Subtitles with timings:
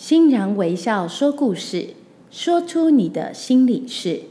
[0.00, 1.88] 欣然微笑说故事，
[2.30, 4.22] 说出你的心里事。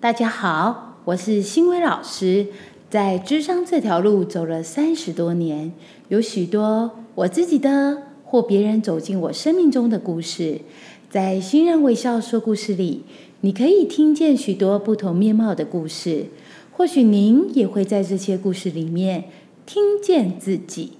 [0.00, 2.46] 大家好，我是欣薇老师，
[2.88, 5.74] 在智商这条路走了三十多年，
[6.08, 10.62] 有许多我自己的或别人走进我生命中的故事。
[11.10, 13.02] 在欣然微笑说故事里，
[13.42, 16.28] 你可以听见许多不同面貌的故事，
[16.72, 19.24] 或许您也会在这些故事里面
[19.66, 20.92] 听见自己。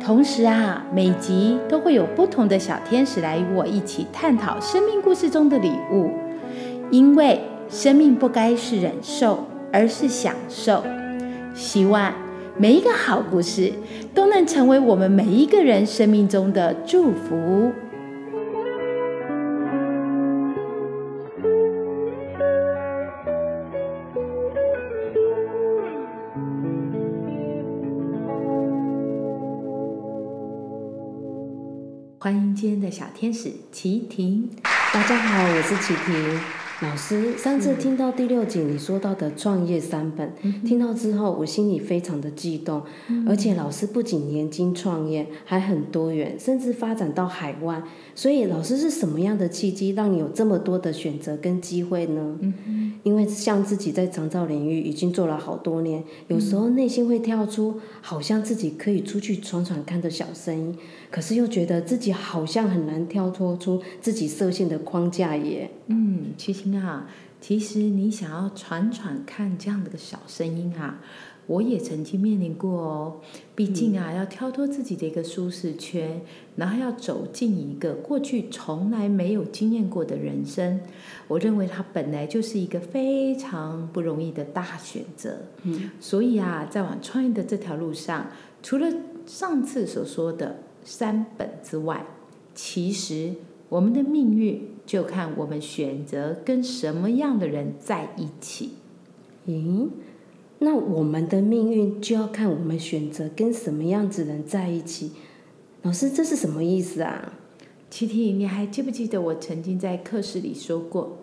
[0.00, 6.10] 同时啊，每集都会有不同的小天使来与我一起探讨生命故事中的礼物，
[6.90, 10.84] 因为生命不该是忍受，而是享受。
[11.54, 12.12] 希望
[12.56, 13.72] 每一个好故事
[14.14, 17.72] 都能成为我们每一个人生命中的祝福。
[32.26, 34.50] 欢迎今天的小天使齐婷。
[34.92, 36.40] 大家好，我是齐婷
[36.82, 37.38] 老师。
[37.38, 40.32] 上次听到第六集你说到的创业三本，
[40.64, 42.82] 听到之后我心里非常的激动。
[43.26, 47.82] 而且老师不仅年轻创业，还很多元，甚至发展到海外。
[48.14, 52.38] 所以老师是什么样的契机，让你有这么多的选择跟机会呢？
[53.02, 60.76] 因为像自己在长照领域已经做了好多年，有时候内心会跳出好像自己可以出去闯闯看的小声音，
[61.10, 65.70] 可是又觉得自己好像很难跳脱出自己设限的框架耶。
[65.86, 67.08] 嗯，七星啊，
[67.40, 71.00] 其实你想要闯闯看这样的个小声音啊。
[71.46, 73.20] 我也曾经面临过哦，
[73.54, 76.20] 毕竟啊，要跳脱自己的一个舒适圈，
[76.56, 80.80] 然后要走进一个过去从来没有经验过的人生，
[81.28, 85.36] 我认为它本来就是一个非常不容易的大选择。
[85.62, 88.26] 嗯，所以啊，在往创业的这条路上，
[88.60, 88.92] 除了
[89.24, 92.04] 上次所说的三本之外，
[92.56, 93.34] 其实
[93.68, 98.70] 我们的命运就看我们选择跟什么样的人在一起。
[99.46, 99.88] 咦？
[100.60, 105.12] 那我们的命运就要看我们选择跟什么样子人在一起。
[105.82, 107.34] 老师，这是什么意思啊？
[107.90, 111.18] 琪琪，你还记不记得我曾经在课室里说过，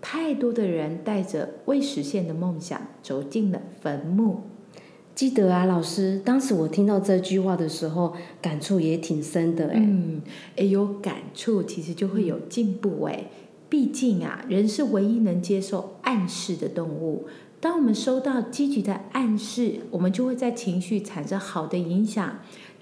[0.00, 4.40] 太多的人带着未实现的梦想走进了坟墓。
[5.14, 9.70] 记得啊，老师，当时我听到这句话的时候，感触也挺深的。
[9.74, 10.22] 嗯，
[10.56, 13.04] 哎，有感触，其实就会有进步。
[13.04, 13.26] 哎，
[13.68, 17.26] 毕竟啊，人是唯一能接受暗示的动物。
[17.60, 22.38] 当我们收到积极的暗示，我们就会在情绪产生好的影响，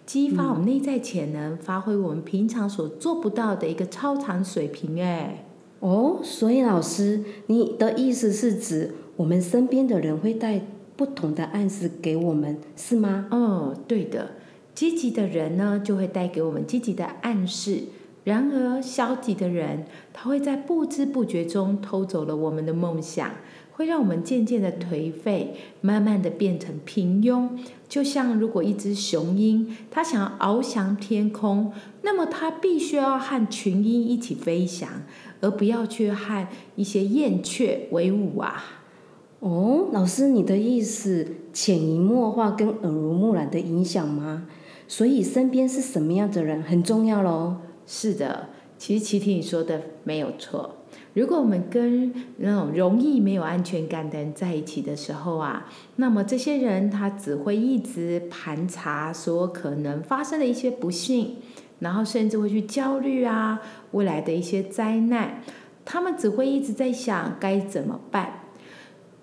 [0.07, 5.03] 激发我们内在潜能，发挥我们平常所做不到的一个超常水平。
[5.03, 5.45] 哎，
[5.81, 10.65] 哦，所以老师，你的意思是指我们身边的人会带
[11.01, 13.27] 不同的暗示给我们，是吗？
[13.31, 14.33] 哦，对的，
[14.75, 17.85] 积极的人呢，就会带给我们积极的暗示；
[18.25, 23.31] 然而消极的人，他会在不知不觉中偷走了我们的梦想。
[23.73, 27.49] 会让我们渐渐的颓废，慢慢的变成平庸。
[27.89, 31.73] 就像如果一只雄鹰，它想要翱翔天空，
[32.03, 34.91] 那么它必须要和群鹰一起飞翔，
[35.41, 36.47] 而不要去和
[36.77, 38.80] 一些燕雀为伍啊。
[39.41, 44.47] 哦，老师，你的意思潜移默化跟耳濡目染的影响吗？
[44.87, 47.57] 所以身边是什么样的人很重要喽？
[47.87, 50.75] 是的，其实齐婷你说的没有错。
[51.15, 61.37] 如果我们跟那种容易没有安全感的人在一起的时候啊，那么这些人他只会一直盘查所可能发生的一些不幸，
[61.79, 63.63] 然后甚至会去焦虑啊
[63.93, 65.43] 未来的一些灾难，
[65.87, 68.40] 他们只会一直在想该怎么办。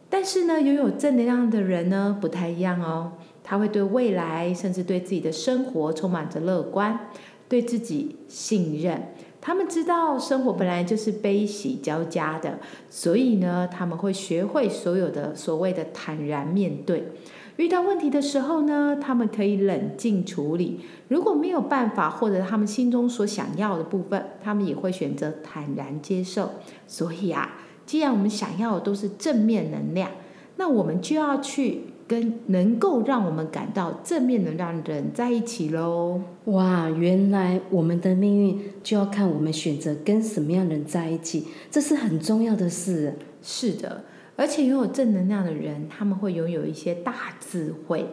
[0.09, 3.13] 但是呢，拥有正能量的人呢不太一样哦，
[3.43, 7.09] 他会对未来甚至对自己的生活充满着乐观，
[7.49, 9.13] 对自己信任。
[9.39, 12.59] 他们知道生活本来就是悲喜交加的，
[12.89, 17.11] 所以呢，他们会学会所有的所谓的坦然面对。
[17.55, 20.81] 遇到问题的时候呢，他们可以冷静处理。
[21.07, 26.51] 如果没有办法获得他们心中所想要的部分，他们也会选择坦然接受。
[26.85, 30.11] 所以啊，既然我们想要的都是正面能量，
[30.57, 31.85] 那我们就要去。
[32.07, 36.21] 跟能够让我们感到正面能量的人在一起喽！
[36.45, 43.15] 哇，原来我们的命运就要看我们选择跟什么样人在一起，这是很重要的事。
[43.43, 44.05] 是的，
[44.37, 48.05] 而且拥有正能量的人，他们会拥有一些大智慧，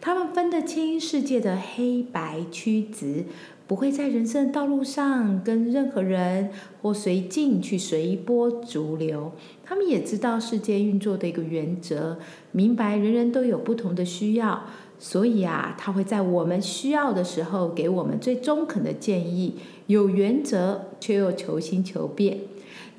[0.00, 3.24] 他们分得清世界的黑白曲直。
[3.66, 6.50] 不会在人生的道路上跟任何人
[6.82, 9.30] 或随境去随波逐流。
[9.64, 12.18] 他们也知道世界运作的一个原则，
[12.50, 14.64] 明白人人都有不同的需要，
[14.98, 19.54] 所以啊，他会在我们需要的时候给我们最中肯的建议，
[19.86, 22.40] 有原则却又求新求变，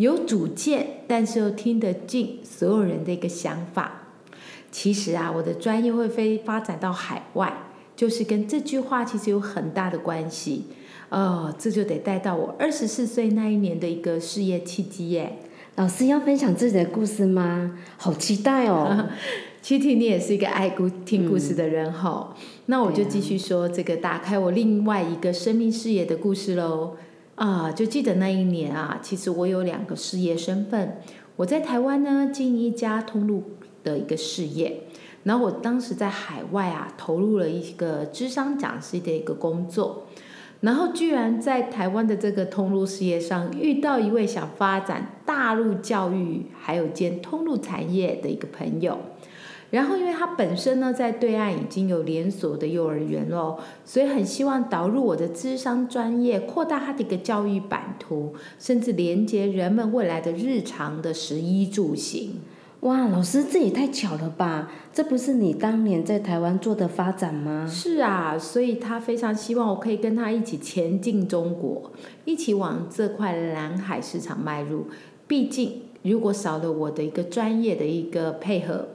[0.01, 4.07] 有主见但是又听得进所有人的一个想法。
[4.71, 7.53] 其实啊，我的专业会飞发展到海外，
[7.95, 10.65] 就是跟这句话其实有很大的关系。
[11.09, 15.37] 哦，这就得带到我二十四岁那一年的一个事业契机耶。
[15.75, 17.77] 老师要分享自己的故事吗？
[17.97, 19.09] 好期待哦！
[19.61, 22.35] 其实你也是一个爱故听故事的人哈。
[22.65, 26.95] 那我就继续说这个打开我另外一个生命视野的故事喽。
[27.35, 31.01] 啊，就记得那一年啊，其实我有两个事业身份。
[31.37, 33.43] 我在台湾呢经营一家通路
[33.83, 34.83] 的一个事业，
[35.23, 40.07] 然后我当时在海外啊投入了一个智商讲师的一个工作。
[40.59, 48.99] 然后居然在台湾的这个通路事业上遇到一位想发展大陆教育还有兼通路产业的一个朋友，
[49.71, 62.41] 然后因为他本身呢在对岸已经有连锁的幼儿园喽，所以很希望导入我的智商专业，扩大他的一个教育版图，甚至连接人们未来的日常的食衣住行。
[62.81, 64.71] 哇，老师，这也太巧了吧！
[64.91, 67.67] 这不是你当年在台湾做的发展吗？
[67.69, 71.91] 是啊，所以他非常希望我可以跟他一起前进中国，
[72.25, 74.87] 一起往这块蓝海市场迈入。
[75.27, 78.87] 毕竟，如果少了我的一个专业的一个配合，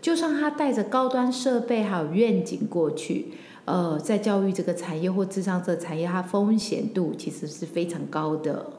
[0.00, 3.32] 就算他带着高端设备还有愿景过去，
[3.66, 8.70] 呃，在教育这个产业或智商这个产业，它风险度其实是非常高的。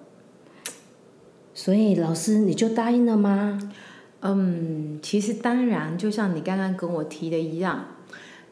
[1.53, 3.71] 所以，老师你就答应了吗？
[4.21, 7.85] 嗯，其实当然，就像你刚刚跟我提的一样，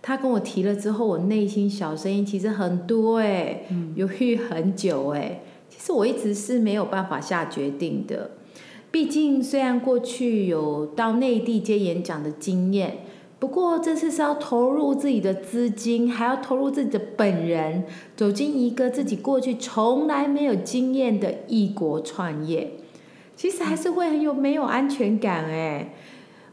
[0.01, 3.63] 他跟我提了之后，我内心小声音其实很多哎，
[3.95, 5.41] 犹豫很久哎。
[5.69, 8.31] 其实我一直是没有办法下决定的，
[8.91, 12.97] 毕竟虽然过去有到内地接演讲的经验，
[13.37, 22.71] 不过这次是要投入自己的资金，还要投入自己的本人，走进一个自己过去从来没有经验的异国创业。
[23.35, 25.93] 其实还是会很有没有安全感哎，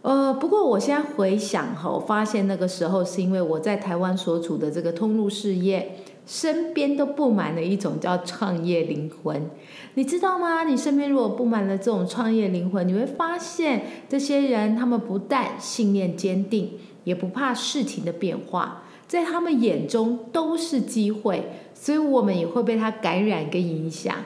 [0.03, 9.49] 呃，不过我现在回想哈，我发现那个时候是因为我在台湾所处的这个通路事业，身边都布满了一种叫创业灵魂，
[9.95, 10.65] 你知道吗？
[10.65, 16.73] 你身边如果布满了这种创业灵魂，你会发现这些人他们不但信念坚定，
[17.05, 24.17] 也不怕事情的变化，在他们眼中都是机会，所以我们也会被他感染跟影响。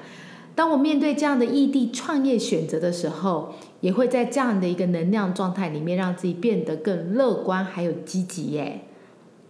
[0.54, 8.86] 当我面对这样的异地创业选择的时候，也会在这样的一个能量状态里面，让自己变得更乐观，还有积极耶。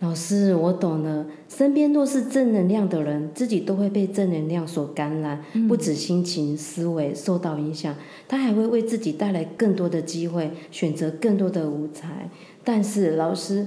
[0.01, 1.27] 老师，我懂了。
[1.47, 7.95] 身边若是正能量的人，自己都会被正能量所感染，不止心情、思维受到影响，
[8.27, 12.31] 他还会为自己带来更多的机会，选择更多的舞台。
[12.65, 13.67] 但是，老师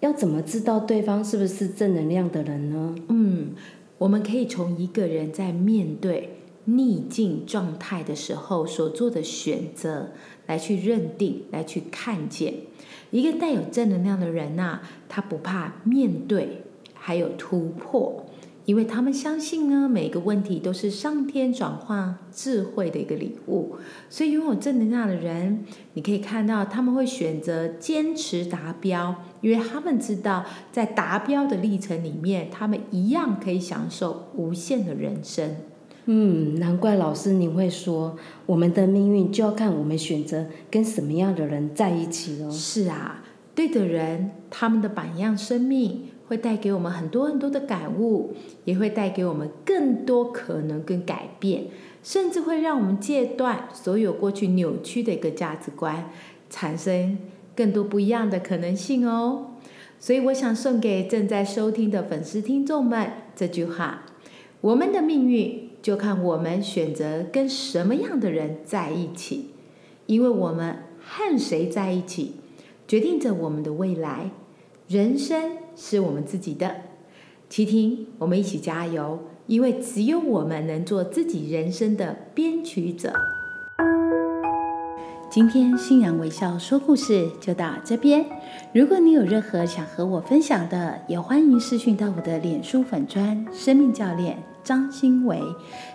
[0.00, 2.94] 要怎么知道对方是不是正能量的人呢？
[3.08, 3.50] 嗯，
[3.98, 6.30] 我们可以从一个人在面对。
[6.70, 10.10] 逆境状态的时候所做的选择，
[10.46, 12.52] 来去认定，来去看见
[13.10, 18.26] 一个带有正能量的人呐，他不怕面对，还有突破，
[18.66, 23.76] 因为他们相信呢，每个问题都是上天转化智慧的一个礼物。
[24.10, 35.56] 所以拥有正能量的人，你可以看到他们会选择坚持达标，因为他们知道在达标的历程里面，他们一样可以享受无限的人生。
[36.10, 38.16] 嗯，难怪老师你会说，
[38.46, 42.50] 我们的命运就要看我们选择跟什么样的人在一起哦。
[42.50, 43.22] 是啊，
[43.54, 48.32] 对的人，他们的榜样生命会带给我们很多很多的感悟，
[48.64, 51.66] 也会带给我们更多可能跟改变，
[52.02, 56.08] 甚至会让我们戒断所有过去扭曲的一个价值观，
[56.48, 57.18] 产生
[57.54, 59.50] 更多不一样的可能性哦。
[60.00, 64.04] 所以，我想送给正在收听的粉丝听众们这句话：
[64.62, 65.67] 我们的命运。
[65.80, 69.50] 就看我们选择跟什么样的人在一起，
[70.06, 72.36] 因为我们和谁在一起，
[72.86, 74.30] 决定着我们的未来。
[74.88, 76.76] 人生是我们自己的，
[77.48, 83.12] 齐婷，我们一起加油，因为只有我们能做自己人生的编曲者。
[85.30, 88.24] 今天欣然微笑说故事就到这边。
[88.72, 95.40] 如果你有任何想和我分享的，也欢迎私讯到我的脸书粉砖生命教练张新维。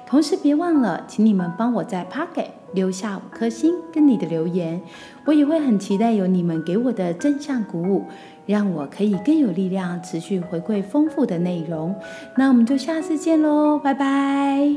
[0.07, 4.81] 同时别忘了，请你们帮我在 Pocket 留下五颗星跟你的留言，
[5.25, 8.05] 我也会很期待有你们给我的正向鼓舞，
[8.47, 11.95] 让我可以更有力量持续回馈丰富的内容。
[12.35, 14.75] 那我们就下次见喽，拜拜。